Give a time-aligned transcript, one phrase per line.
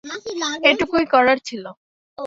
[0.69, 1.63] এটুকুই করার ছিল।